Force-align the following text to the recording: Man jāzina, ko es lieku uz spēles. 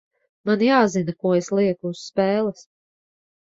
Man 0.49 0.63
jāzina, 0.67 1.15
ko 1.27 1.35
es 1.41 1.51
lieku 1.59 1.93
uz 1.93 2.01
spēles. 2.07 2.67